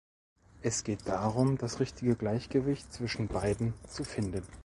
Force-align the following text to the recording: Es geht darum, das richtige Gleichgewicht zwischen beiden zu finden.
Es 0.63 0.83
geht 0.83 1.07
darum, 1.07 1.59
das 1.59 1.79
richtige 1.79 2.15
Gleichgewicht 2.15 2.91
zwischen 2.91 3.27
beiden 3.27 3.75
zu 3.87 4.03
finden. 4.03 4.41